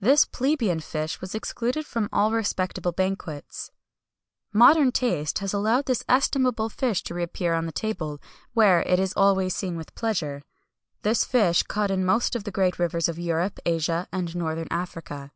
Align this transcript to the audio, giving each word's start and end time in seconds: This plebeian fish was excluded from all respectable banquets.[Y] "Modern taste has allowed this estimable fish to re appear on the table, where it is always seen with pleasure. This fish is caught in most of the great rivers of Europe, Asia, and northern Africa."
This 0.00 0.24
plebeian 0.24 0.80
fish 0.80 1.20
was 1.20 1.36
excluded 1.36 1.86
from 1.86 2.08
all 2.12 2.32
respectable 2.32 2.90
banquets.[Y] 2.90 3.70
"Modern 4.52 4.90
taste 4.90 5.38
has 5.38 5.52
allowed 5.54 5.86
this 5.86 6.02
estimable 6.08 6.68
fish 6.68 7.04
to 7.04 7.14
re 7.14 7.22
appear 7.22 7.54
on 7.54 7.66
the 7.66 7.70
table, 7.70 8.20
where 8.54 8.80
it 8.82 8.98
is 8.98 9.12
always 9.16 9.54
seen 9.54 9.76
with 9.76 9.94
pleasure. 9.94 10.42
This 11.02 11.24
fish 11.24 11.58
is 11.60 11.66
caught 11.68 11.92
in 11.92 12.04
most 12.04 12.34
of 12.34 12.42
the 12.42 12.50
great 12.50 12.80
rivers 12.80 13.08
of 13.08 13.20
Europe, 13.20 13.60
Asia, 13.64 14.08
and 14.10 14.34
northern 14.34 14.66
Africa." 14.68 15.30